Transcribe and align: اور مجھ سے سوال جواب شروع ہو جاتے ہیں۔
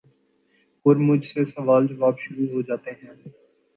اور 0.85 0.95
مجھ 0.99 1.25
سے 1.25 1.45
سوال 1.47 1.87
جواب 1.87 2.19
شروع 2.19 2.47
ہو 2.53 2.61
جاتے 2.61 2.91
ہیں۔ 2.93 3.13